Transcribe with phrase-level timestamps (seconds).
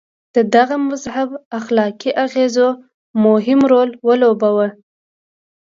[0.35, 1.29] د دغه مذهب
[1.59, 2.67] اخلاقي اغېزو
[3.25, 4.67] مهم رول ولوباوه.